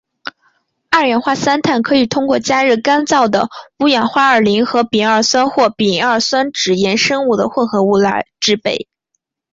[0.89, 8.87] 二氧化三碳可以通过加热干燥的五氧化二磷和丙二酸或丙二酸酯衍生物的混合物来制备。